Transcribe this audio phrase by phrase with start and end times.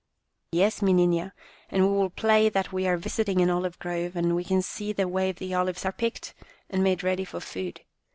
[0.51, 1.31] "Yes, mi nina,
[1.69, 4.91] and we will play that we are visiting an olive grove, and we can see
[4.91, 6.33] the way the olives are picked
[6.71, 7.81] and made ready for food.